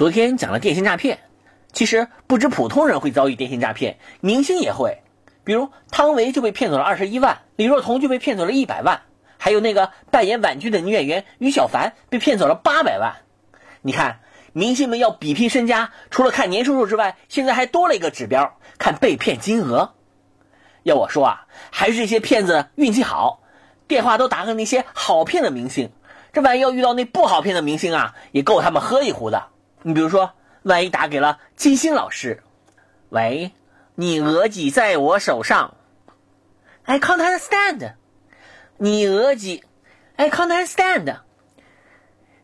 [0.00, 1.18] 昨天讲了电信诈骗，
[1.74, 5.02] 其实不止普通人会遭遇电信诈骗，明星也会。
[5.44, 9.02] 比如汤唯就被骗走了二十一万，李若彤就被骗走了一百万，
[9.36, 13.16] 还有那个扮演婉君的女演员于小凡被骗走了八百万。
[13.82, 14.20] 你看，
[14.54, 19.92] 明星们要比拼身家，除了看年收入之外，现在还多了一个指标，看被骗金额。
[20.82, 23.42] 要我说啊，还是这些骗子运气好，
[23.86, 25.92] 电话都打给那些好骗的明星。
[26.32, 29.48] 这万一要遇到那不好骗的明星啊，也够他们喝一壶的。
[29.82, 32.42] 你比如说，万一打给了金星老师，
[33.08, 33.52] 喂，
[33.94, 35.74] 你额几在我手上
[36.84, 37.94] ？I can't understand。
[38.76, 39.64] 你额几
[40.16, 41.16] ？I can't understand。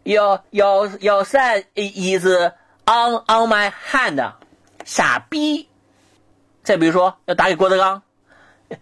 [0.02, 2.26] Your your your son is
[2.84, 4.32] on on my hand。
[4.84, 5.68] 傻逼。
[6.62, 8.02] 再比如说，要打给郭德纲，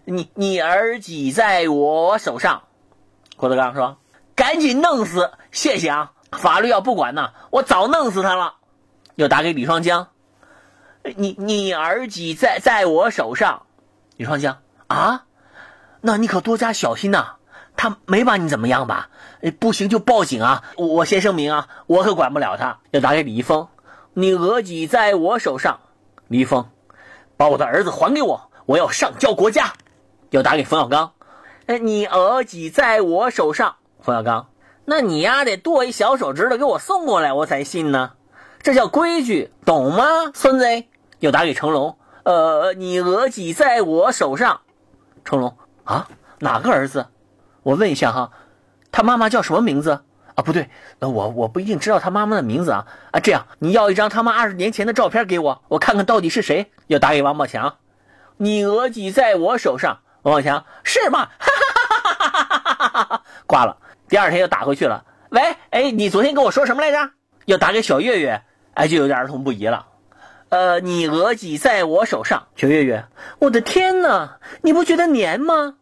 [0.05, 2.63] 你你儿几在我手上？
[3.37, 3.97] 郭德纲说。
[4.35, 5.31] 赶紧弄死！
[5.53, 8.55] 谢谢啊，法律要不管呢，我早弄死他了。
[9.15, 10.07] 又打给李双江，
[11.15, 13.63] 你你儿几在在我手上？
[14.17, 15.23] 李双江啊，
[16.01, 17.35] 那你可多加小心呐，
[17.77, 19.09] 他没把你怎么样吧？
[19.59, 20.63] 不行就报警啊！
[20.75, 22.79] 我先声明啊，我可管不了他。
[22.91, 23.67] 要打给李易峰，
[24.13, 25.79] 你额几在我手上？
[26.27, 26.67] 李易峰，
[27.37, 29.71] 把我的儿子还给我，我要上交国家。
[30.31, 31.13] 要打给冯小刚，
[31.67, 33.75] 哎，你额几在我手上？
[34.01, 34.47] 冯小刚，
[34.85, 38.11] 那你丫得剁一小手指头给我送过来我才信呢。
[38.61, 40.65] 这叫规矩懂吗孙子？
[41.19, 44.61] 又打给成龙呃你额几在我手上。
[45.23, 46.07] 成龙啊
[46.39, 47.07] 哪个儿子？
[47.63, 48.31] 我问一下哈
[48.91, 50.03] 他妈妈叫什么名字？
[50.35, 52.85] 啊不对我我不一定知道他妈妈的名字啊。
[53.11, 56.71] 啊这样你要一张他妈二十年前的照片给我我看看到底是谁？
[56.87, 57.77] 要打给王宝强。
[58.37, 59.99] 你额几在我手上。
[60.23, 61.29] 王宝强是吗？
[61.39, 63.77] 哈哈哈哈哈哈哈哈哈哈哈挂了
[64.15, 67.11] 第二天又打回去了，喂，哎，你昨天跟我说什么来着？
[67.47, 68.41] 要打给小月月，
[68.73, 69.87] 哎，就有点儿童不宜了。
[70.47, 72.47] 呃，你额几在我手上？
[72.55, 73.03] 小月月，
[73.39, 75.75] 我的天哪，你不觉得黏吗？